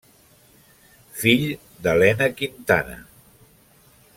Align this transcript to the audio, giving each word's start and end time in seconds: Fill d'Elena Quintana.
Fill 1.23 1.45
d'Elena 1.87 2.31
Quintana. 2.41 2.99